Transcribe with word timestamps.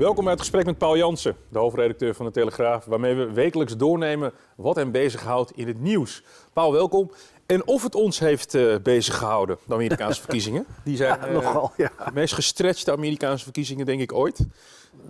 Welkom 0.00 0.24
bij 0.24 0.32
het 0.32 0.42
gesprek 0.42 0.64
met 0.64 0.78
Paul 0.78 0.96
Jansen, 0.96 1.36
de 1.48 1.58
hoofdredacteur 1.58 2.14
van 2.14 2.26
de 2.26 2.32
Telegraaf, 2.32 2.84
waarmee 2.84 3.14
we 3.14 3.32
wekelijks 3.32 3.76
doornemen 3.76 4.32
wat 4.56 4.76
hem 4.76 4.90
bezighoudt 4.90 5.52
in 5.54 5.66
het 5.66 5.80
nieuws. 5.80 6.22
Paul, 6.52 6.72
welkom. 6.72 7.10
En 7.46 7.66
of 7.66 7.82
het 7.82 7.94
ons 7.94 8.18
heeft 8.18 8.54
uh, 8.54 8.76
bezig 8.82 9.16
gehouden, 9.18 9.58
de 9.66 9.74
Amerikaanse 9.74 10.20
verkiezingen. 10.26 10.66
Die 10.84 10.96
zijn 10.96 11.18
ja, 11.20 11.26
nogal, 11.26 11.72
ja. 11.76 11.90
de 12.04 12.10
meest 12.12 12.34
gestretchte 12.34 12.92
Amerikaanse 12.92 13.44
verkiezingen, 13.44 13.86
denk 13.86 14.00
ik, 14.00 14.12
ooit. 14.12 14.46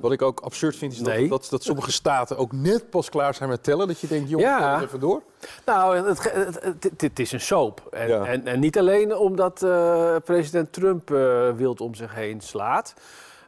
Wat 0.01 0.12
ik 0.12 0.23
ook 0.23 0.41
absurd 0.41 0.77
vind, 0.77 0.93
is 0.93 1.01
nee. 1.01 1.29
dat, 1.29 1.41
dat, 1.41 1.51
dat, 1.51 1.62
sommige 1.62 1.93
staten 1.93 2.37
ook 2.37 2.53
net 2.53 2.91
pas 2.91 3.09
klaar 3.09 3.34
zijn 3.34 3.48
met 3.48 3.62
tellen. 3.62 3.87
Dat 3.87 4.01
je 4.01 4.07
denkt, 4.07 4.31
jongen, 4.31 4.47
ja. 4.47 4.83
even 4.83 5.01
door. 5.01 5.23
Nou, 5.67 5.97
het, 5.97 6.33
het, 6.81 7.01
het, 7.01 7.19
is 7.19 7.33
een 7.33 7.41
soap. 7.41 7.83
En, 7.91 8.09
ja. 8.09 8.25
en, 8.25 8.47
en, 8.47 8.61
niet 8.61 8.79
alleen 8.79 9.17
omdat 9.17 9.62
uh, 9.62 10.17
president 10.25 10.73
Trump 10.73 11.09
wild 11.57 11.81
om 11.81 11.95
zich 11.95 12.14
heen 12.14 12.41
slaat. 12.41 12.95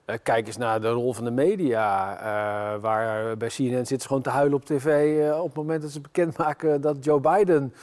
Uh, 0.07 0.17
kijk 0.23 0.47
eens 0.47 0.57
naar 0.57 0.81
de 0.81 0.91
rol 0.91 1.13
van 1.13 1.25
de 1.25 1.31
media. 1.31 2.17
Uh, 2.17 2.81
waar 2.81 3.37
bij 3.37 3.49
CNN 3.49 3.75
zitten 3.75 4.01
ze 4.01 4.07
gewoon 4.07 4.23
te 4.23 4.31
huilen 4.31 4.57
op 4.57 4.65
tv 4.65 5.19
uh, 5.19 5.39
op 5.39 5.47
het 5.47 5.57
moment 5.57 5.83
dat 5.83 5.91
ze 5.91 6.01
bekendmaken 6.01 6.81
dat 6.81 7.05
Joe 7.05 7.21
Biden 7.21 7.75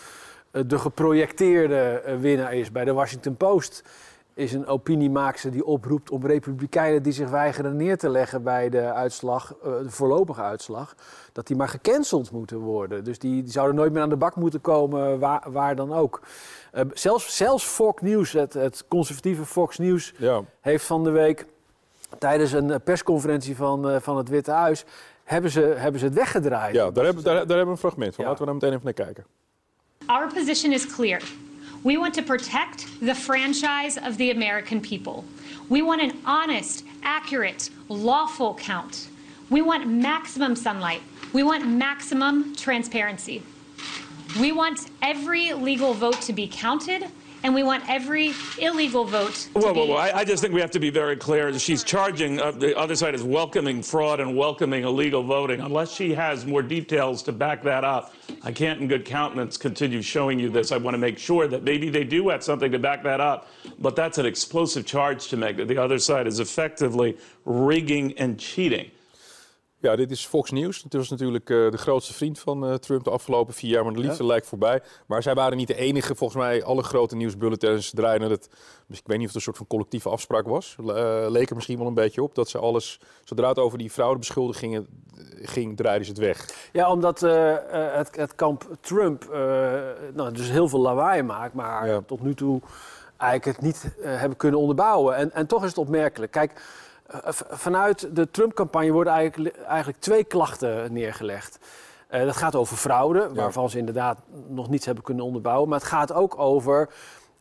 de 0.51 0.79
geprojecteerde 0.79 2.03
winnaar 2.19 2.53
is. 2.53 2.71
Bij 2.71 2.85
de 2.85 2.93
Washington 2.93 3.35
Post 3.35 3.83
is 4.33 4.53
een 4.53 4.67
opiniemaakster 4.67 5.51
die 5.51 5.65
oproept 5.65 6.09
om 6.09 6.25
republikeinen 6.25 7.03
die 7.03 7.13
zich 7.13 7.29
weigeren 7.29 7.75
neer 7.75 7.97
te 7.97 8.09
leggen 8.09 8.43
bij 8.43 8.69
de 8.69 8.93
uitslag, 8.93 9.55
de 9.63 9.89
voorlopige 9.89 10.41
uitslag, 10.41 10.95
dat 11.31 11.47
die 11.47 11.55
maar 11.55 11.67
gecanceld 11.67 12.31
moeten 12.31 12.57
worden. 12.57 13.03
Dus 13.03 13.19
die, 13.19 13.43
die 13.43 13.51
zouden 13.51 13.75
nooit 13.75 13.93
meer 13.93 14.01
aan 14.01 14.09
de 14.09 14.17
bak 14.17 14.35
moeten 14.35 14.61
komen, 14.61 15.19
waar, 15.19 15.51
waar 15.51 15.75
dan 15.75 15.93
ook. 15.93 16.21
zelfs, 16.93 17.37
zelfs 17.37 17.63
Fox 17.63 18.01
News, 18.01 18.31
het, 18.31 18.53
het 18.53 18.85
conservatieve 18.87 19.45
Fox 19.45 19.77
News, 19.77 20.13
ja. 20.17 20.41
heeft 20.61 20.85
van 20.85 21.03
de 21.03 21.11
week 21.11 21.45
tijdens 22.17 22.51
een 22.51 22.81
persconferentie 22.83 23.55
van, 23.55 23.89
uh, 23.89 23.95
van 23.99 24.17
het 24.17 24.29
Witte 24.29 24.51
Huis 24.51 24.85
hebben 25.23 25.51
ze, 25.51 25.73
hebben 25.77 25.99
ze 25.99 26.05
het 26.05 26.15
weggedraaid. 26.15 26.75
Ja, 26.75 26.91
daar 26.91 27.05
hebben, 27.05 27.23
daar, 27.23 27.33
daar 27.33 27.47
hebben 27.47 27.65
we 27.65 27.71
een 27.71 27.77
fragment 27.77 28.15
van. 28.15 28.23
Ja. 28.23 28.29
Laten 28.29 28.45
we 28.45 28.51
daar 28.51 28.61
meteen 28.61 28.77
even 28.77 28.93
naar 28.95 29.05
kijken. 29.05 29.25
Our 30.05 30.33
position 30.33 30.73
is 30.73 30.85
clear. 30.85 31.21
We 31.83 31.97
want 31.97 32.13
to 32.13 32.23
protect 32.23 32.85
the 33.05 33.15
franchise 33.15 33.99
of 34.07 34.15
the 34.15 34.31
American 34.35 34.79
people. 34.79 35.23
We 35.67 35.83
want 35.83 36.01
an 36.01 36.11
honest, 36.23 36.83
accurate, 37.01 37.69
lawful 37.87 38.53
count. 38.53 39.09
We 39.47 39.63
want 39.63 40.01
maximum 40.01 40.55
sunlight. 40.55 41.01
We 41.31 41.43
want 41.43 41.77
maximum 41.77 42.55
transparency. 42.55 43.41
We 44.39 44.51
want 44.51 44.89
every 45.01 45.53
legal 45.53 45.93
vote 45.93 46.21
to 46.21 46.33
be 46.33 46.47
counted 46.47 47.03
and 47.43 47.53
we 47.53 47.63
want 47.63 47.87
every 47.89 48.33
illegal 48.59 49.05
vote. 49.05 49.33
To 49.53 49.59
whoa, 49.59 49.73
whoa, 49.73 49.85
whoa! 49.85 49.95
I, 49.95 50.19
I, 50.19 50.25
just 50.25 50.41
think 50.41 50.53
we 50.53 50.61
have 50.61 50.71
to 50.71 50.79
be 50.79 50.89
very 50.89 51.15
clear. 51.15 51.57
She's 51.57 51.83
charging 51.83 52.39
uh, 52.39 52.51
the 52.51 52.77
other 52.77 52.95
side 52.95 53.15
is 53.15 53.23
welcoming 53.23 53.81
fraud 53.81 54.19
and 54.19 54.35
welcoming 54.35 54.83
illegal 54.83 55.23
voting. 55.23 55.61
Unless 55.61 55.93
she 55.93 56.13
has 56.13 56.45
more 56.45 56.61
details 56.61 57.23
to 57.23 57.31
back 57.31 57.63
that 57.63 57.83
up, 57.83 58.13
I 58.43 58.51
can't, 58.51 58.81
in 58.81 58.87
good 58.87 59.05
countenance, 59.05 59.57
continue 59.57 60.01
showing 60.01 60.39
you 60.39 60.49
this. 60.49 60.71
I 60.71 60.77
want 60.77 60.93
to 60.93 60.99
make 60.99 61.17
sure 61.17 61.47
that 61.47 61.63
maybe 61.63 61.89
they 61.89 62.03
do 62.03 62.29
have 62.29 62.43
something 62.43 62.71
to 62.71 62.79
back 62.79 63.03
that 63.03 63.21
up, 63.21 63.47
but 63.79 63.95
that's 63.95 64.17
an 64.17 64.25
explosive 64.25 64.85
charge 64.85 65.27
to 65.29 65.37
make. 65.37 65.57
That 65.57 65.67
the 65.67 65.77
other 65.77 65.99
side 65.99 66.27
is 66.27 66.39
effectively 66.39 67.17
rigging 67.45 68.17
and 68.17 68.39
cheating. 68.39 68.91
Ja, 69.81 69.95
dit 69.95 70.11
is 70.11 70.25
Fox 70.25 70.51
News. 70.51 70.83
Het 70.83 70.93
was 70.93 71.09
natuurlijk 71.09 71.49
uh, 71.49 71.71
de 71.71 71.77
grootste 71.77 72.13
vriend 72.13 72.39
van 72.39 72.69
uh, 72.69 72.73
Trump 72.73 73.03
de 73.03 73.09
afgelopen 73.09 73.53
vier 73.53 73.69
jaar, 73.69 73.83
maar 73.83 73.93
de 73.93 73.99
liefde 73.99 74.23
ja. 74.23 74.29
lijkt 74.29 74.47
voorbij. 74.47 74.81
Maar 75.05 75.23
zij 75.23 75.33
waren 75.33 75.57
niet 75.57 75.67
de 75.67 75.75
enige. 75.75 76.15
Volgens 76.15 76.39
mij, 76.39 76.63
alle 76.63 76.83
grote 76.83 77.15
nieuwsbulletins 77.15 77.91
draaien 77.91 78.29
het. 78.29 78.49
Dus 78.87 78.99
ik 78.99 79.07
weet 79.07 79.17
niet 79.17 79.27
of 79.27 79.33
het 79.33 79.35
een 79.35 79.41
soort 79.41 79.57
van 79.57 79.67
collectieve 79.67 80.09
afspraak 80.09 80.47
was. 80.47 80.75
Uh, 80.79 80.85
leek 81.27 81.49
er 81.49 81.55
misschien 81.55 81.77
wel 81.77 81.87
een 81.87 81.93
beetje 81.93 82.23
op 82.23 82.35
dat 82.35 82.49
ze 82.49 82.57
alles, 82.57 82.99
zodra 83.23 83.47
het 83.47 83.59
over 83.59 83.77
die 83.77 83.89
fraudebeschuldigingen 83.89 84.87
ging, 85.41 85.77
draaiden 85.77 86.05
ze 86.05 86.11
het 86.11 86.21
weg. 86.21 86.69
Ja, 86.71 86.91
omdat 86.91 87.19
het, 87.19 88.15
het, 88.15 88.35
kamp 88.35 88.77
Trump 88.81 89.27
nou, 90.13 90.31
dus 90.31 90.49
heel 90.49 90.67
veel 90.67 90.79
lawaai 90.79 91.23
maakt, 91.23 91.53
maar 91.53 91.87
ja. 91.87 92.01
tot 92.05 92.21
nu 92.21 92.33
toe 92.33 92.61
eigenlijk 93.17 93.57
het 93.57 93.65
niet 93.65 93.91
hebben 94.01 94.37
kunnen 94.37 94.59
onderbouwen. 94.59 95.15
En, 95.15 95.33
en 95.33 95.47
toch 95.47 95.61
is 95.61 95.69
het 95.69 95.77
opmerkelijk. 95.77 96.31
Kijk. 96.31 96.61
Vanuit 97.49 98.15
de 98.15 98.31
Trump-campagne 98.31 98.91
worden 98.91 99.13
eigenlijk, 99.13 99.57
eigenlijk 99.57 99.99
twee 99.99 100.23
klachten 100.23 100.93
neergelegd. 100.93 101.59
Uh, 102.11 102.25
dat 102.25 102.37
gaat 102.37 102.55
over 102.55 102.77
fraude, 102.77 103.19
ja. 103.19 103.33
waarvan 103.33 103.69
ze 103.69 103.77
inderdaad 103.77 104.19
nog 104.47 104.69
niets 104.69 104.85
hebben 104.85 105.03
kunnen 105.03 105.25
onderbouwen. 105.25 105.69
Maar 105.69 105.79
het 105.79 105.87
gaat 105.87 106.13
ook 106.13 106.39
over 106.39 106.89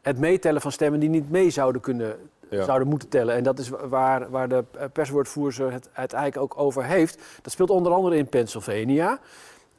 het 0.02 0.18
meetellen 0.18 0.60
van 0.60 0.72
stemmen 0.72 1.00
die 1.00 1.08
niet 1.08 1.30
mee 1.30 1.50
zouden 1.50 1.80
kunnen 1.80 2.16
ja. 2.50 2.64
zouden 2.64 2.88
moeten 2.88 3.08
tellen. 3.08 3.34
En 3.34 3.42
dat 3.42 3.58
is 3.58 3.68
waar, 3.68 4.30
waar 4.30 4.48
de 4.48 4.64
perswoordvoerder 4.92 5.72
het 5.72 5.88
uiteindelijk 5.92 6.42
ook 6.42 6.58
over 6.58 6.84
heeft. 6.84 7.22
Dat 7.42 7.52
speelt 7.52 7.70
onder 7.70 7.92
andere 7.92 8.16
in 8.16 8.28
Pennsylvania. 8.28 9.18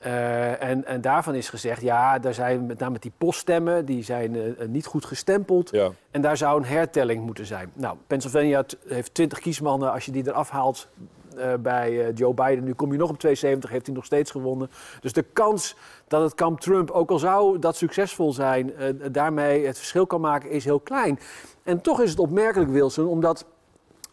Uh, 0.05 0.63
en, 0.63 0.85
en 0.85 1.01
daarvan 1.01 1.35
is 1.35 1.49
gezegd, 1.49 1.81
ja, 1.81 2.19
daar 2.19 2.33
zijn 2.33 2.65
met 2.65 2.79
name 2.79 2.99
die 2.99 3.11
poststemmen, 3.17 3.85
die 3.85 4.03
zijn 4.03 4.35
uh, 4.35 4.67
niet 4.67 4.85
goed 4.85 5.05
gestempeld. 5.05 5.69
Ja. 5.71 5.91
En 6.11 6.21
daar 6.21 6.37
zou 6.37 6.57
een 6.57 6.67
hertelling 6.67 7.25
moeten 7.25 7.45
zijn. 7.45 7.71
Nou, 7.73 7.97
Pennsylvania 8.07 8.63
heeft 8.87 9.13
20 9.13 9.39
kiesmannen. 9.39 9.91
Als 9.91 10.05
je 10.05 10.11
die 10.11 10.27
eraf 10.27 10.49
haalt 10.49 10.87
uh, 11.37 11.53
bij 11.59 12.11
Joe 12.13 12.33
Biden, 12.33 12.63
nu 12.63 12.73
kom 12.73 12.91
je 12.91 12.97
nog 12.97 13.09
op 13.09 13.19
72, 13.19 13.69
heeft 13.69 13.85
hij 13.85 13.95
nog 13.95 14.05
steeds 14.05 14.31
gewonnen. 14.31 14.69
Dus 14.99 15.13
de 15.13 15.25
kans 15.33 15.75
dat 16.07 16.21
het 16.21 16.35
kamp 16.35 16.59
Trump, 16.59 16.91
ook 16.91 17.11
al 17.11 17.19
zou 17.19 17.59
dat 17.59 17.75
succesvol 17.75 18.33
zijn, 18.33 18.73
daarmee 19.11 19.65
het 19.65 19.77
verschil 19.77 20.07
kan 20.07 20.21
maken, 20.21 20.49
is 20.49 20.65
heel 20.65 20.79
klein. 20.79 21.19
En 21.63 21.81
toch 21.81 22.01
is 22.01 22.09
het 22.09 22.19
opmerkelijk, 22.19 22.71
Wilson, 22.71 23.07
omdat 23.07 23.45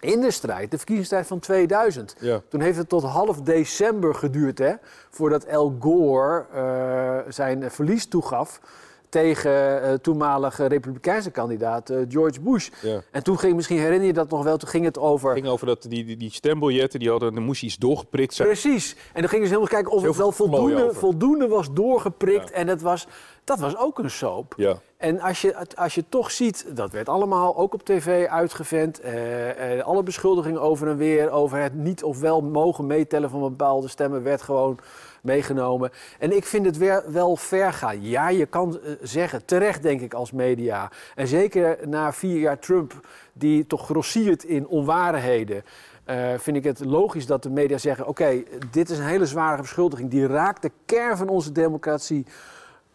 in 0.07 0.21
de 0.21 0.31
strijd, 0.31 0.71
de 0.71 0.77
verkiezingsstrijd 0.77 1.27
van 1.27 1.39
2000. 1.39 2.17
Ja. 2.19 2.41
Toen 2.49 2.61
heeft 2.61 2.79
het 2.79 2.89
tot 2.89 3.03
half 3.03 3.41
december 3.41 4.15
geduurd, 4.15 4.59
hè, 4.59 4.73
voordat 5.11 5.49
Al 5.49 5.77
Gore 5.81 6.47
uh, 6.55 7.33
zijn 7.33 7.71
verlies 7.71 8.07
toegaf 8.07 8.61
tegen 9.09 9.83
uh, 9.83 9.93
toenmalige 9.93 10.67
republikeinse 10.67 11.31
kandidaat 11.31 11.91
uh, 11.91 11.99
George 12.09 12.41
Bush. 12.41 12.69
Ja. 12.83 13.03
En 13.11 13.23
toen 13.23 13.39
ging, 13.39 13.55
misschien 13.55 13.79
herinner 13.79 14.07
je 14.07 14.13
dat 14.13 14.31
nog 14.31 14.45
wel, 14.45 14.57
toen 14.57 14.69
ging 14.69 14.85
het 14.85 14.99
over... 14.99 15.29
Het 15.29 15.39
ging 15.39 15.53
over 15.53 15.67
dat 15.67 15.83
die, 15.83 16.05
die, 16.05 16.17
die 16.17 16.31
stembiljetten, 16.31 17.01
die 17.01 17.11
hadden, 17.11 17.35
dan 17.35 17.43
moest 17.43 17.63
iets 17.63 17.77
doorgeprikt 17.77 18.35
zijn. 18.35 18.49
Precies. 18.49 18.97
En 19.13 19.21
dan 19.21 19.31
gingen 19.31 19.47
ze 19.47 19.55
helemaal 19.55 19.75
kijken 19.75 19.93
of 19.93 20.03
het 20.03 20.17
wel 20.17 20.33
voldoende, 20.33 20.95
voldoende 20.95 21.49
was 21.49 21.73
doorgeprikt. 21.73 22.49
Ja. 22.49 22.55
En 22.55 22.67
dat 22.67 22.81
was, 22.81 23.07
dat 23.45 23.59
was 23.59 23.77
ook 23.77 23.99
een 23.99 24.11
soap. 24.11 24.55
Ja. 24.57 24.81
En 24.97 25.21
als 25.21 25.41
je, 25.41 25.57
als 25.75 25.95
je 25.95 26.05
toch 26.09 26.31
ziet, 26.31 26.67
dat 26.75 26.93
werd 26.93 27.09
allemaal 27.09 27.57
ook 27.57 27.75
op 27.75 27.85
tv 27.85 28.27
uitgevent. 28.27 29.01
Eh, 29.01 29.79
eh, 29.79 29.85
alle 29.85 30.03
beschuldigingen 30.03 30.61
over 30.61 30.89
en 30.89 30.97
weer 30.97 31.31
over 31.31 31.59
het 31.59 31.75
niet 31.75 32.05
of 32.05 32.21
wel 32.21 32.41
mogen 32.41 32.87
meetellen 32.87 33.31
van 33.31 33.41
bepaalde 33.41 33.89
stemmen 33.89 34.23
werd 34.23 34.43
gewoon 34.43 34.79
meegenomen. 35.27 35.91
En 36.19 36.37
ik 36.37 36.45
vind 36.45 36.67
het 36.67 36.77
weer 36.77 37.05
wel 37.07 37.37
ver 37.37 37.73
gaan. 37.73 38.03
Ja, 38.03 38.29
je 38.29 38.47
kan 38.47 38.79
uh, 38.83 38.91
zeggen, 39.03 39.45
terecht 39.45 39.83
denk 39.83 40.01
ik 40.01 40.15
als 40.15 40.33
media. 40.33 40.91
En 41.15 41.27
zeker 41.27 41.79
na 41.89 42.13
vier 42.13 42.39
jaar 42.39 42.59
Trump, 42.59 43.01
die 43.33 43.67
toch 43.67 43.85
grossiert 43.85 44.45
in 44.45 44.67
onwaarheden. 44.67 45.65
Uh, 46.11 46.39
vind 46.39 46.57
ik 46.57 46.65
het 46.65 46.85
logisch 46.85 47.27
dat 47.27 47.43
de 47.43 47.51
media 47.51 47.79
zeggen: 47.79 48.07
oké, 48.07 48.23
okay, 48.23 48.47
dit 48.71 48.91
is 48.91 48.99
een 48.99 49.05
hele 49.05 49.27
zware 49.27 49.61
beschuldiging. 49.63 50.11
Die 50.11 50.27
raakt 50.27 50.63
de 50.63 50.71
kern 50.85 51.17
van 51.17 51.29
onze 51.29 51.53
democratie. 51.53 52.27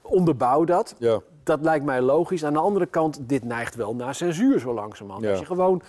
Onderbouw 0.02 0.64
dat. 0.64 0.96
Ja. 0.98 1.20
Dat 1.44 1.62
lijkt 1.62 1.86
mij 1.86 2.02
logisch. 2.02 2.46
Aan 2.46 2.54
de 2.54 2.60
andere 2.60 2.86
kant, 2.86 3.20
dit 3.22 3.44
neigt 3.44 3.76
wel 3.76 3.96
naar 3.96 4.16
censuur 4.16 4.60
zo 4.60 4.74
langzamerhand. 4.74 5.26
Ja. 5.26 5.32
Als 5.32 5.40
je 5.40 5.46
gewoon 5.46 5.82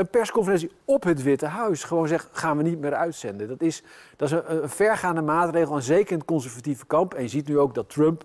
een 0.00 0.10
persconferentie 0.10 0.70
op 0.84 1.02
het 1.02 1.22
Witte 1.22 1.46
Huis 1.46 1.84
gewoon 1.84 2.08
zegt, 2.08 2.28
gaan 2.32 2.56
we 2.56 2.62
niet 2.62 2.78
meer 2.78 2.94
uitzenden. 2.94 3.48
Dat 3.48 3.62
is, 3.62 3.82
dat 4.16 4.28
is 4.30 4.34
een, 4.34 4.62
een 4.62 4.68
vergaande 4.68 5.20
maatregel, 5.22 5.76
en 5.76 5.82
zeker 5.82 6.12
in 6.12 6.18
het 6.18 6.26
conservatieve 6.26 6.86
kamp. 6.86 7.14
En 7.14 7.22
je 7.22 7.28
ziet 7.28 7.48
nu 7.48 7.58
ook 7.58 7.74
dat 7.74 7.90
Trump 7.90 8.24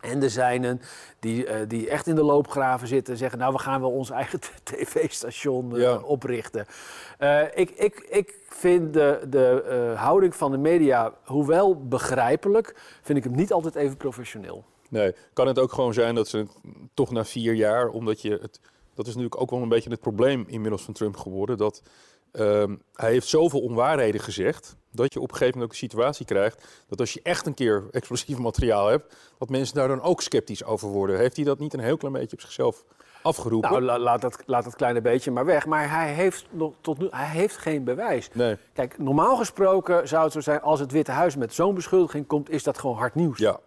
En 0.00 0.22
er 0.22 0.30
zijn 0.30 0.64
een 0.64 0.80
die, 1.20 1.46
uh, 1.46 1.54
die 1.68 1.88
echt 1.88 2.06
in 2.06 2.14
de 2.14 2.22
loopgraven 2.22 2.88
zitten 2.88 3.12
en 3.12 3.18
zeggen: 3.18 3.38
Nou, 3.38 3.52
we 3.52 3.58
gaan 3.58 3.80
wel 3.80 3.90
ons 3.90 4.10
eigen 4.10 4.40
tv-station 4.72 5.74
uh, 5.74 5.80
ja. 5.80 5.96
oprichten. 5.96 6.66
Uh, 7.20 7.42
ik, 7.54 7.70
ik, 7.70 8.06
ik 8.10 8.34
vind 8.48 8.92
de, 8.94 9.26
de 9.28 9.92
houding 9.96 10.34
van 10.34 10.50
de 10.50 10.58
media, 10.58 11.12
hoewel 11.24 11.86
begrijpelijk, 11.86 12.74
vind 13.02 13.18
ik 13.18 13.24
hem 13.24 13.34
niet 13.34 13.52
altijd 13.52 13.74
even 13.74 13.96
professioneel. 13.96 14.64
Nee, 14.88 15.14
kan 15.32 15.46
het 15.46 15.58
ook 15.58 15.72
gewoon 15.72 15.94
zijn 15.94 16.14
dat 16.14 16.28
ze 16.28 16.46
toch 16.94 17.10
na 17.10 17.24
vier 17.24 17.54
jaar, 17.54 17.88
omdat 17.88 18.22
je 18.22 18.38
het. 18.42 18.60
Dat 18.94 19.06
is 19.06 19.14
natuurlijk 19.14 19.40
ook 19.40 19.50
wel 19.50 19.62
een 19.62 19.68
beetje 19.68 19.90
het 19.90 20.00
probleem 20.00 20.44
inmiddels 20.46 20.82
van 20.82 20.94
Trump 20.94 21.16
geworden. 21.16 21.56
Dat 21.56 21.82
Ehm, 22.32 22.76
hij 22.94 23.10
heeft 23.10 23.26
zoveel 23.26 23.60
onwaarheden 23.60 24.20
gezegd 24.20 24.76
dat 24.90 25.12
je 25.12 25.20
op 25.20 25.30
een 25.30 25.36
gegeven 25.36 25.58
moment 25.58 25.64
ook 25.64 25.80
een 25.80 25.88
situatie 25.88 26.26
krijgt 26.26 26.84
dat 26.88 27.00
als 27.00 27.12
je 27.12 27.20
echt 27.22 27.46
een 27.46 27.54
keer 27.54 27.84
explosief 27.90 28.38
materiaal 28.38 28.86
hebt, 28.86 29.16
dat 29.38 29.48
mensen 29.48 29.74
daar 29.74 29.88
dan 29.88 30.02
ook 30.02 30.22
sceptisch 30.22 30.64
over 30.64 30.88
worden. 30.88 31.18
Heeft 31.18 31.36
hij 31.36 31.44
dat 31.44 31.58
niet 31.58 31.74
een 31.74 31.80
heel 31.80 31.96
klein 31.96 32.14
beetje 32.14 32.36
op 32.36 32.40
zichzelf 32.40 32.84
afgeroepen? 33.22 33.84
Nou, 33.84 33.98
laat, 33.98 34.20
dat, 34.20 34.42
laat 34.46 34.64
dat 34.64 34.76
kleine 34.76 35.00
beetje 35.00 35.30
maar 35.30 35.44
weg. 35.44 35.66
Maar 35.66 35.90
hij 35.90 36.12
heeft, 36.12 36.46
nog 36.50 36.72
tot 36.80 36.98
nu, 36.98 37.08
hij 37.10 37.28
heeft 37.28 37.56
geen 37.56 37.84
bewijs. 37.84 38.28
Nee. 38.32 38.56
Kijk, 38.72 38.98
normaal 38.98 39.36
gesproken 39.36 40.08
zou 40.08 40.24
het 40.24 40.32
zo 40.32 40.40
zijn, 40.40 40.62
als 40.62 40.80
het 40.80 40.92
Witte 40.92 41.12
Huis 41.12 41.36
met 41.36 41.54
zo'n 41.54 41.74
beschuldiging 41.74 42.26
komt, 42.26 42.50
is 42.50 42.62
dat 42.62 42.78
gewoon 42.78 42.96
hard 42.96 43.14
nieuws. 43.14 43.38
Ja. 43.38 43.60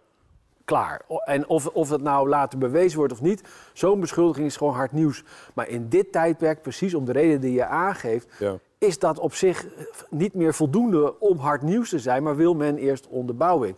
Klaar. 0.66 1.00
En 1.24 1.48
of, 1.48 1.66
of 1.66 1.88
het 1.88 2.02
nou 2.02 2.28
later 2.28 2.58
bewezen 2.58 2.98
wordt 2.98 3.12
of 3.12 3.20
niet, 3.20 3.42
zo'n 3.72 4.00
beschuldiging 4.00 4.46
is 4.46 4.56
gewoon 4.56 4.74
hard 4.74 4.92
nieuws. 4.92 5.24
Maar 5.54 5.68
in 5.68 5.88
dit 5.88 6.12
tijdperk, 6.12 6.62
precies 6.62 6.94
om 6.94 7.04
de 7.04 7.12
reden 7.12 7.40
die 7.40 7.52
je 7.52 7.66
aangeeft, 7.66 8.28
ja. 8.38 8.58
is 8.78 8.98
dat 8.98 9.18
op 9.18 9.34
zich 9.34 9.66
niet 10.10 10.34
meer 10.34 10.54
voldoende 10.54 11.18
om 11.18 11.38
hard 11.38 11.62
nieuws 11.62 11.88
te 11.88 11.98
zijn, 11.98 12.22
maar 12.22 12.36
wil 12.36 12.54
men 12.54 12.76
eerst 12.76 13.06
onderbouwing. 13.06 13.76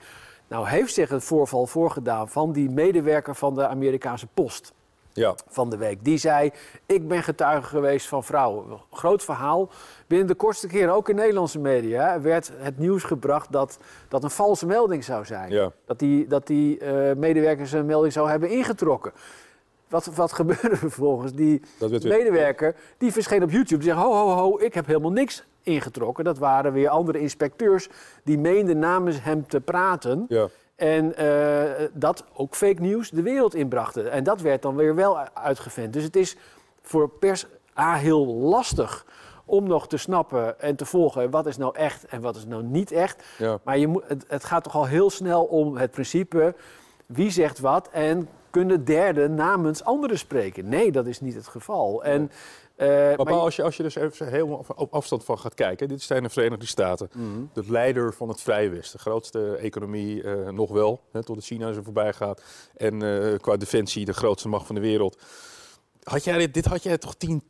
Nou 0.49 0.69
heeft 0.69 0.95
zich 0.95 1.09
het 1.09 1.25
voorval 1.25 1.67
voorgedaan 1.67 2.29
van 2.29 2.53
die 2.53 2.71
medewerker 2.71 3.35
van 3.35 3.55
de 3.55 3.67
Amerikaanse 3.67 4.27
Post 4.35 4.73
ja. 5.19 5.35
van 5.49 5.71
de 5.71 5.77
week. 5.77 6.05
Die 6.05 6.19
zei, 6.19 6.51
ik 6.87 7.09
ben 7.09 7.23
getuige 7.23 7.69
geweest 7.69 8.07
van 8.07 8.25
vrouwen. 8.25 8.81
Groot 8.91 9.25
verhaal. 9.25 9.71
Binnen 10.07 10.27
de 10.27 10.35
kortste 10.35 10.67
keer, 10.67 10.91
ook 10.91 11.09
in 11.09 11.17
Nederlandse 11.17 11.59
media, 11.59 12.21
werd 12.21 12.53
het 12.57 12.79
nieuws 12.79 13.03
gebracht 13.03 13.53
dat 13.53 13.79
dat 14.09 14.25
een 14.25 14.31
valse 14.31 14.67
melding 14.67 15.05
zou 15.05 15.25
zijn. 15.25 15.51
Ja. 15.51 15.73
Dat 15.85 15.99
die, 15.99 16.27
dat 16.27 16.47
die 16.47 16.81
uh, 16.81 17.13
medewerker 17.17 17.67
zijn 17.67 17.87
melding 17.87 18.13
zou 18.13 18.31
hebben 18.31 18.51
ingetrokken. 18.51 19.13
Wat, 19.89 20.07
wat 20.15 20.33
gebeurde 20.41 20.77
vervolgens? 20.77 21.33
Die 21.33 21.63
medewerker 22.03 22.75
die 22.99 23.13
verscheen 23.13 23.43
op 23.43 23.51
YouTube. 23.51 23.83
Die 23.83 23.93
zei: 23.93 24.05
Ho, 24.05 24.13
ho, 24.13 24.29
ho, 24.29 24.59
ik 24.59 24.75
heb 24.75 24.87
helemaal 24.87 25.13
niks 25.13 25.45
ingetrokken. 25.63 26.25
Dat 26.25 26.39
waren 26.39 26.73
weer 26.73 26.89
andere 26.89 27.19
inspecteurs 27.19 27.89
die 28.25 28.39
meenden 28.39 28.79
namens 28.79 29.23
hem 29.23 29.47
te 29.47 29.61
praten. 29.61 30.25
Ja. 30.29 30.49
En 30.79 31.23
uh, 31.23 31.63
dat, 31.93 32.25
ook 32.35 32.55
fake 32.55 32.81
nieuws, 32.81 33.11
de 33.11 33.23
wereld 33.23 33.55
inbrachten. 33.55 34.11
En 34.11 34.25
dat 34.25 34.41
werd 34.41 34.63
dan 34.63 34.77
weer 34.77 34.95
wel 34.95 35.19
uitgevend. 35.35 35.93
Dus 35.93 36.03
het 36.03 36.17
is 36.17 36.37
voor 36.83 37.09
pers 37.09 37.47
A 37.79 37.95
heel 37.95 38.27
lastig 38.27 39.07
om 39.45 39.67
nog 39.67 39.89
te 39.89 39.97
snappen 39.97 40.61
en 40.61 40.77
te 40.77 40.85
volgen 40.85 41.31
wat 41.31 41.47
is 41.47 41.57
nou 41.57 41.77
echt 41.77 42.07
en 42.07 42.21
wat 42.21 42.37
is 42.37 42.47
nou 42.47 42.63
niet 42.63 42.93
echt. 42.93 43.25
Ja. 43.39 43.59
Maar 43.63 43.79
je 43.79 43.87
moet, 43.87 44.03
het, 44.07 44.25
het 44.29 44.45
gaat 44.45 44.65
toch 44.65 44.75
al 44.75 44.87
heel 44.87 45.11
snel 45.11 45.45
om 45.45 45.77
het 45.77 45.91
principe 45.91 46.55
wie 47.07 47.31
zegt 47.31 47.59
wat 47.59 47.89
en 47.93 48.29
kunnen 48.51 48.85
derden 48.85 49.35
namens 49.35 49.85
anderen 49.85 50.19
spreken. 50.19 50.69
Nee, 50.69 50.93
dat 50.93 51.07
is 51.07 51.21
niet 51.21 51.35
het 51.35 51.47
geval. 51.47 52.05
En, 52.05 52.31
uh, 52.77 52.87
maar, 52.89 53.17
maar 53.17 53.35
als, 53.35 53.57
je, 53.57 53.63
als 53.63 53.77
je 53.77 53.83
dus 53.83 53.95
even 53.95 54.29
helemaal 54.29 54.65
op 54.77 54.95
afstand 54.95 55.25
van 55.25 55.39
gaat 55.39 55.55
kijken. 55.55 55.89
Dit 55.89 56.03
zijn 56.03 56.23
de 56.23 56.29
Verenigde 56.29 56.67
Staten. 56.67 57.11
Mm 57.13 57.51
De 57.53 57.63
leider 57.67 58.15
van 58.15 58.29
het 58.29 58.41
Vrije 58.41 58.69
Westen. 58.69 58.97
De 58.97 59.11
grootste 59.11 59.57
economie 59.57 60.23
uh, 60.23 60.49
nog 60.49 60.71
wel. 60.71 61.01
Hè, 61.13 61.25
tot 61.25 61.37
het 61.37 61.45
China 61.45 61.73
zo 61.73 61.83
voorbij 61.83 62.13
gaat. 62.13 62.43
En 62.77 63.03
uh, 63.03 63.39
qua 63.39 63.57
defensie 63.57 64.05
de 64.05 64.13
grootste 64.13 64.49
macht 64.49 64.67
van 64.67 64.75
de 64.75 64.81
wereld. 64.81 65.19
Had 66.03 66.25
jij 66.25 66.39
dit, 66.39 66.55
dit 66.55 66.65
had 66.65 66.83
jij 66.83 66.99
toch 66.99 67.15
10, 67.15 67.43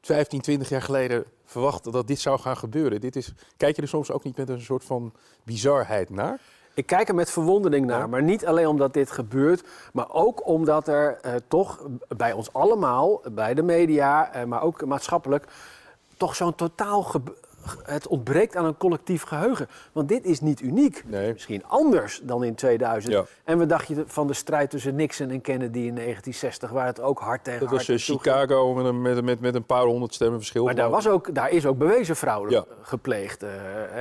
15, 0.00 0.40
20 0.40 0.68
jaar 0.68 0.82
geleden 0.82 1.24
verwacht 1.44 1.92
dat 1.92 2.06
dit 2.06 2.20
zou 2.20 2.38
gaan 2.38 2.56
gebeuren? 2.56 3.00
Dit 3.00 3.16
is, 3.16 3.32
kijk 3.56 3.76
je 3.76 3.82
er 3.82 3.88
soms 3.88 4.10
ook 4.10 4.24
niet 4.24 4.36
met 4.36 4.48
een 4.48 4.60
soort 4.60 4.84
van 4.84 5.12
bizarheid 5.44 6.10
naar? 6.10 6.40
Ik 6.74 6.86
kijk 6.86 7.08
er 7.08 7.14
met 7.14 7.30
verwondering 7.30 7.86
naar, 7.86 8.08
maar 8.08 8.22
niet 8.22 8.46
alleen 8.46 8.66
omdat 8.66 8.92
dit 8.92 9.10
gebeurt, 9.10 9.64
maar 9.92 10.12
ook 10.12 10.46
omdat 10.46 10.88
er 10.88 11.18
uh, 11.26 11.32
toch 11.48 11.86
bij 12.16 12.32
ons 12.32 12.52
allemaal, 12.52 13.20
bij 13.32 13.54
de 13.54 13.62
media, 13.62 14.36
uh, 14.36 14.44
maar 14.44 14.62
ook 14.62 14.84
maatschappelijk, 14.84 15.46
toch 16.16 16.36
zo'n 16.36 16.54
totaal 16.54 17.02
het 17.82 18.06
ontbreekt 18.06 18.56
aan 18.56 18.64
een 18.64 18.76
collectief 18.76 19.22
geheugen. 19.22 19.68
Want 19.92 20.08
dit 20.08 20.24
is 20.24 20.40
niet 20.40 20.60
uniek. 20.60 21.02
Nee. 21.06 21.32
Misschien 21.32 21.64
anders 21.66 22.20
dan 22.22 22.44
in 22.44 22.54
2000. 22.54 23.12
Ja. 23.12 23.24
En 23.44 23.58
we 23.58 23.66
dachten 23.66 24.04
van 24.06 24.26
de 24.26 24.34
strijd 24.34 24.70
tussen 24.70 24.94
Nixon 24.94 25.30
en 25.30 25.40
Kennedy 25.40 25.78
in 25.78 25.94
1960, 25.94 26.70
waar 26.70 26.86
het 26.86 27.00
ook 27.00 27.18
hard 27.18 27.44
tegen 27.44 27.60
Dat 27.60 27.68
hard 27.68 27.86
was 27.86 28.08
uh, 28.08 28.16
Chicago 28.16 28.74
met 28.74 28.84
een, 28.84 29.02
met, 29.02 29.24
met, 29.24 29.40
met 29.40 29.54
een 29.54 29.64
paar 29.64 29.84
honderd 29.84 30.14
stemmen 30.14 30.38
verschil. 30.38 30.64
Maar 30.64 30.74
daar, 30.74 30.90
was 30.90 31.08
ook, 31.08 31.34
daar 31.34 31.50
is 31.50 31.66
ook 31.66 31.78
bewezen 31.78 32.16
fraude 32.16 32.52
Ja. 32.52 32.64
gepleegd. 32.82 33.42
Uh, 33.42 33.50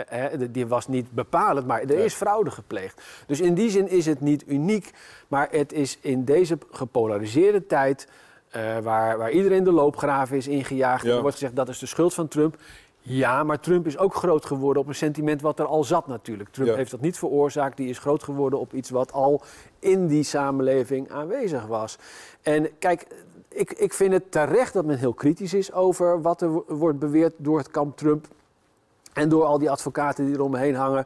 hè, 0.08 0.52
die 0.52 0.68
was 0.68 0.88
niet 0.88 1.12
bepalend, 1.12 1.68
maar 1.68 1.82
er 1.82 1.92
is 1.92 2.14
fraude 2.14 2.52
gepleegd. 2.52 3.02
Dus 3.28 3.40
in 3.40 3.54
die 3.54 3.70
zin 3.70 3.90
is 3.90 4.06
het 4.06 4.22
niet 4.22 4.44
uniek. 4.48 4.92
Maar 5.28 5.48
het 5.52 5.74
is 5.74 5.98
in 6.02 6.26
deze 6.26 6.58
gepolariseerde 6.72 7.66
tijd, 7.66 8.08
eh, 8.50 8.78
waar, 8.78 9.18
waar 9.18 9.32
iedereen 9.32 9.64
de 9.64 9.72
loopgraven 9.72 10.38
is 10.38 10.48
ingejaagd... 10.48 11.06
Ja. 11.06 11.16
er 11.16 11.22
wordt 11.22 11.38
gezegd 11.38 11.56
dat 11.56 11.70
is 11.70 11.80
de 11.80 11.86
schuld 11.86 12.14
van 12.14 12.28
Trump... 12.28 12.58
Ja, 13.06 13.44
maar 13.44 13.60
Trump 13.60 13.88
is 13.88 13.98
ook 13.98 14.16
groot 14.16 14.46
geworden 14.46 14.82
op 14.82 14.88
een 14.88 14.96
sentiment 14.96 15.42
wat 15.42 15.60
er 15.60 15.66
al 15.66 15.84
zat 15.84 16.08
natuurlijk. 16.08 16.50
Trump 16.50 16.70
Ja. 16.70 16.76
heeft 16.76 16.92
dat 16.92 17.02
niet 17.02 17.18
veroorzaakt. 17.18 17.78
Die 17.78 17.90
is 17.90 18.00
groot 18.00 18.24
geworden 18.24 18.60
op 18.60 18.74
iets 18.74 18.90
wat 18.90 19.12
al 19.12 19.42
in 19.80 20.08
die 20.08 20.24
samenleving 20.24 21.12
aanwezig 21.12 21.66
was. 21.66 21.98
En 22.42 22.70
kijk, 22.80 23.08
ik, 23.50 23.72
ik 23.72 23.94
vind 23.94 24.14
het 24.14 24.32
terecht 24.32 24.74
dat 24.74 24.86
men 24.86 24.98
heel 24.98 25.14
kritisch 25.14 25.54
is 25.54 25.72
over 25.74 26.22
wat 26.22 26.42
er 26.42 26.50
wo- 26.50 26.66
wordt 26.68 27.00
beweerd 27.00 27.34
door 27.38 27.58
het 27.58 27.72
kamp 27.72 27.98
Trump. 27.98 28.28
En 29.14 29.30
door 29.30 29.44
al 29.44 29.60
die 29.60 29.72
advocaten 29.72 30.26
die 30.26 30.34
eromheen 30.36 30.76
hangen. 30.76 31.06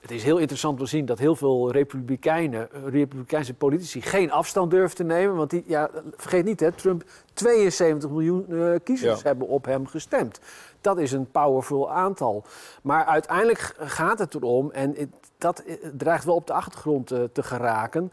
Het 0.00 0.10
is 0.10 0.22
heel 0.24 0.38
interessant 0.38 0.78
om 0.78 0.84
te 0.84 0.90
zien 0.90 1.04
dat 1.06 1.18
heel 1.18 1.36
veel 1.36 1.70
republikeinen, 1.72 2.72
eh, 2.72 2.80
republikeinse 2.88 3.54
politici 3.54 4.02
geen 4.02 4.30
afstand 4.32 4.70
durven 4.70 4.96
te 4.96 5.04
nemen. 5.04 5.36
Want 5.36 5.50
die, 5.50 5.64
ja, 5.66 5.90
vergeet 6.16 6.44
niet, 6.44 6.60
hè, 6.60 6.72
Trump 6.72 7.04
72 7.34 8.10
miljoen 8.10 8.46
eh, 8.48 8.74
kiezers 8.84 9.20
Ja. 9.20 9.26
hebben 9.28 9.48
op 9.48 9.64
hem 9.64 9.86
gestemd. 9.86 10.40
Dat 10.80 10.98
is 10.98 11.12
een 11.12 11.30
powerful 11.30 11.90
aantal. 11.90 12.44
Maar 12.82 13.04
uiteindelijk 13.04 13.74
gaat 13.78 14.18
het 14.18 14.34
erom, 14.34 14.70
en 14.70 14.94
het- 14.96 15.08
dat 15.38 15.58
eh, 15.58 15.74
dreigt 15.96 16.24
wel 16.24 16.34
op 16.34 16.46
de 16.46 16.52
achtergrond 16.52 17.06
te 17.06 17.42
geraken, 17.42 18.12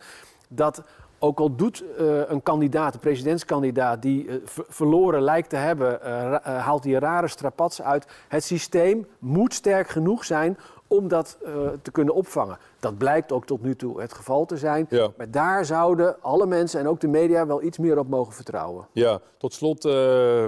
dat 0.50 0.84
ook 1.20 1.40
al 1.40 1.56
doet 1.56 1.84
een 2.28 2.44
kandidaat, 2.44 2.94
een 2.94 3.00
presidentskandidaat, 3.00 4.02
die 4.02 4.30
ver- 4.46 4.66
verloren 4.68 5.22
lijkt 5.22 5.50
te 5.50 5.56
hebben, 5.56 6.02
eh, 6.02 6.38
haalt 6.66 6.84
die 6.84 7.00
rare 7.00 7.28
strapatsen 7.28 7.86
uit. 7.86 8.06
Het 8.28 8.44
systeem 8.44 9.08
moet 9.20 9.54
sterk 9.54 9.88
genoeg 9.90 10.26
zijn 10.26 10.58
om 10.94 11.08
dat 11.08 11.38
eh, 11.46 11.68
te 11.82 11.92
kunnen 11.92 12.14
opvangen. 12.14 12.58
Dat 12.80 12.98
blijkt 12.98 13.32
ook 13.32 13.46
tot 13.46 13.62
nu 13.62 13.76
toe 13.76 14.02
het 14.02 14.14
geval 14.14 14.46
te 14.46 14.58
zijn. 14.58 14.86
Ja. 14.90 15.12
Maar 15.18 15.32
daar 15.32 15.66
zouden 15.66 16.22
alle 16.22 16.46
mensen 16.46 16.80
en 16.80 16.88
ook 16.88 17.00
de 17.00 17.08
media 17.08 17.46
wel 17.48 17.62
iets 17.62 17.78
meer 17.78 17.98
op 18.00 18.08
mogen 18.08 18.34
vertrouwen. 18.34 18.88
Ja, 18.92 19.20
tot 19.38 19.54
slot, 19.54 19.86
eh, 19.86 20.46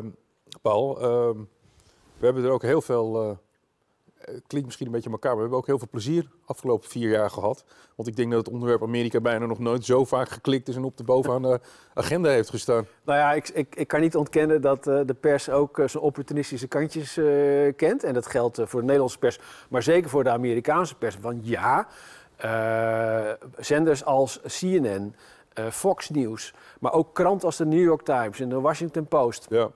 Paul. 0.62 1.02
ehm, 1.02 1.38
we 2.18 2.26
hebben 2.26 2.44
er 2.44 2.52
ook 2.52 2.62
heel 2.62 2.82
veel. 2.82 3.38
Eh, 4.26 4.34
het 4.34 4.44
klinkt 4.48 4.66
misschien 4.66 4.86
een 4.86 4.94
beetje 4.94 5.10
elkaar, 5.10 5.30
maar 5.30 5.36
we 5.36 5.42
hebben 5.42 5.60
ook 5.60 5.68
heel 5.68 5.78
veel 5.78 5.88
plezier 5.92 6.22
de 6.22 6.30
afgelopen 6.46 6.90
vier 6.90 7.10
jaar 7.10 7.30
gehad. 7.30 7.64
Want 7.96 8.10
ik 8.10 8.16
denk 8.16 8.32
dat 8.32 8.46
het 8.46 8.54
onderwerp 8.54 8.84
Amerika 8.84 9.20
bijna 9.20 9.46
nog 9.46 9.60
nooit 9.60 9.86
zo 9.86 10.06
vaak 10.06 10.30
geklikt 10.30 10.68
is 10.68 10.76
en 10.76 10.84
op 10.84 10.98
de 10.98 11.04
bovenaan 11.04 11.42
de 11.42 11.60
agenda 11.94 12.30
heeft 12.30 12.50
gestaan. 12.50 12.88
Nou 13.04 13.20
ja, 13.20 13.34
ik, 13.34 13.50
ik, 13.50 13.76
ik 13.76 13.88
kan 13.88 14.02
niet 14.02 14.16
ontkennen 14.16 14.62
dat 14.62 14.88
eh, 14.88 15.00
de 15.06 15.14
pers 15.14 15.50
ook 15.50 15.80
eh, 15.80 15.88
zijn 15.88 16.04
opportunistische 16.04 16.68
kantjes 16.68 17.20
kent. 17.76 18.04
En 18.04 18.14
dat 18.14 18.28
geldt 18.28 18.62
voor 18.64 18.80
de 18.80 18.86
Nederlandse 18.86 19.18
pers, 19.18 19.40
maar 19.70 19.84
zeker 19.84 20.10
voor 20.10 20.24
de 20.24 20.30
Amerikaanse 20.30 20.96
pers. 20.96 21.18
Want 21.20 21.48
ja, 21.48 21.88
zenders 23.58 24.06
als 24.06 24.40
CNN, 24.48 25.16
Fox 25.72 26.10
News, 26.10 26.54
maar 26.80 26.94
ook 26.94 27.14
kranten 27.14 27.46
als 27.46 27.58
de 27.58 27.66
New 27.66 27.84
York 27.84 28.02
Times 28.02 28.40
en 28.40 28.50
de 28.50 28.60
Washington 28.60 29.08
Post 29.08 29.46
Ja, 29.50 29.70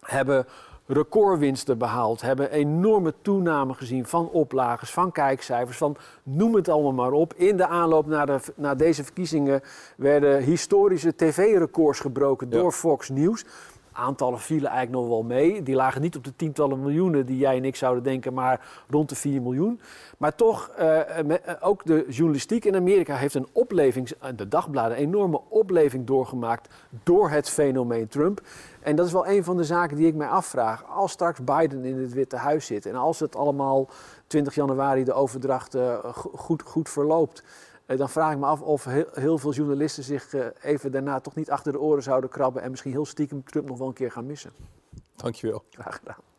hebben 0.00 0.46
recordwinsten 0.86 1.78
behaald, 1.78 2.20
hebben 2.20 2.50
enorme 2.50 3.14
toename 3.22 3.74
gezien 3.74 4.06
van 4.06 4.28
oplages, 4.28 4.90
van 4.90 5.12
kijkcijfers, 5.12 5.76
van 5.76 5.96
noem 6.22 6.54
het 6.54 6.68
allemaal 6.68 6.92
maar 6.92 7.12
op. 7.12 7.34
In 7.34 7.56
de 7.56 7.66
aanloop 7.66 8.06
naar, 8.06 8.26
de, 8.26 8.38
naar 8.54 8.76
deze 8.76 9.04
verkiezingen 9.04 9.60
werden 9.96 10.42
historische 10.42 11.14
tv-records 11.16 12.00
gebroken 12.00 12.46
Ja. 12.50 12.58
door 12.58 12.72
Fox 12.72 13.08
News. 13.08 13.44
Aantallen 13.96 14.38
vielen 14.38 14.70
eigenlijk 14.70 15.00
nog 15.00 15.08
wel 15.08 15.22
mee. 15.22 15.62
Die 15.62 15.74
lagen 15.74 16.00
niet 16.00 16.16
op 16.16 16.24
de 16.24 16.36
tientallen 16.36 16.80
miljoenen 16.82 17.26
die 17.26 17.38
jij 17.38 17.56
en 17.56 17.64
ik 17.64 17.76
zouden 17.76 18.02
denken, 18.02 18.34
maar 18.34 18.66
rond 18.90 19.08
de 19.08 19.14
4 19.14 19.42
miljoen. 19.42 19.80
Maar 20.18 20.34
toch, 20.34 20.68
eh, 20.68 20.86
me- 21.24 21.40
eh, 21.40 21.54
ook 21.60 21.84
de 21.84 22.04
journalistiek 22.08 22.64
in 22.64 22.74
Amerika 22.76 23.14
heeft 23.16 23.34
een 23.34 23.46
opleving, 23.52 24.10
eh, 24.10 24.30
de 24.36 24.48
dagbladen, 24.48 24.96
een 24.96 25.02
enorme 25.02 25.40
opleving 25.48 26.06
doorgemaakt 26.06 26.74
door 27.02 27.30
het 27.30 27.48
fenomeen 27.50 28.08
Trump. 28.08 28.40
En 28.80 28.96
dat 28.96 29.06
is 29.06 29.12
wel 29.12 29.26
een 29.26 29.44
van 29.44 29.56
de 29.56 29.64
zaken 29.64 29.96
die 29.96 30.06
ik 30.06 30.14
mij 30.14 30.28
afvraag. 30.28 30.84
Als 30.88 31.12
straks 31.12 31.44
Biden 31.44 31.84
in 31.84 31.98
het 31.98 32.12
Witte 32.12 32.36
Huis 32.36 32.66
zit 32.66 32.86
en 32.86 32.94
als 32.94 33.20
het 33.20 33.36
allemaal 33.36 33.88
20 34.26 34.54
januari 34.54 35.04
de 35.04 35.12
overdracht 35.12 35.74
eh, 35.74 35.98
go- 36.04 36.30
goed, 36.34 36.62
goed 36.62 36.88
verloopt. 36.88 37.42
Dan 37.86 38.08
vraag 38.08 38.32
ik 38.32 38.38
me 38.38 38.46
af 38.46 38.60
of 38.60 38.84
heel, 38.84 39.06
heel 39.12 39.38
veel 39.38 39.52
journalisten 39.52 40.02
zich 40.02 40.34
even 40.62 40.92
daarna 40.92 41.20
toch 41.20 41.34
niet 41.34 41.50
achter 41.50 41.72
de 41.72 41.80
oren 41.80 42.02
zouden 42.02 42.30
krabben 42.30 42.62
en 42.62 42.70
misschien 42.70 42.92
heel 42.92 43.06
stiekem 43.06 43.44
Trump 43.44 43.68
nog 43.68 43.78
wel 43.78 43.86
een 43.86 43.92
keer 43.92 44.10
gaan 44.10 44.26
missen. 44.26 44.52
Dankjewel. 45.16 45.64
Graag 45.70 45.96
gedaan. 45.96 46.35